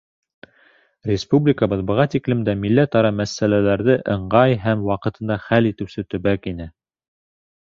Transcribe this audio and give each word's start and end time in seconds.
Республикабыҙ 1.09 1.83
быға 1.91 2.05
тиклем 2.13 2.41
дә 2.47 2.55
милләт-ара 2.63 3.11
мәсьәләләрҙе 3.19 3.99
ыңғай 4.15 4.59
һәм 4.67 4.83
ваҡытында 4.91 5.39
хәл 5.45 5.71
итеүсе 5.73 6.07
төбәк 6.15 6.49
ине. 6.55 6.69